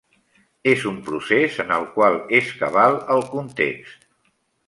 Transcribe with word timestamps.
És 0.69 0.85
un 0.91 0.95
procés 1.09 1.59
en 1.65 1.73
el 1.75 1.85
qual 1.97 2.17
és 2.39 2.49
cabal 2.63 2.99
el 3.17 3.23
context. 3.35 4.11